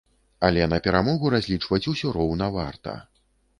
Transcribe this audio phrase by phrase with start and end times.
[0.47, 2.99] Але на перамогу разлічваць усё роўна варта!